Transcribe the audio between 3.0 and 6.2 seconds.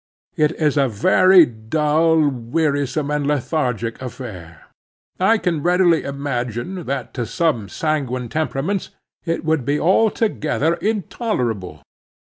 and lethargic affair. I can readily